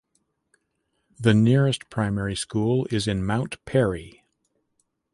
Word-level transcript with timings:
The 1.19 1.35
nearest 1.35 1.91
primary 1.91 2.35
school 2.35 2.87
is 2.89 3.07
in 3.07 3.23
Mount 3.23 3.63
Perry. 3.65 4.25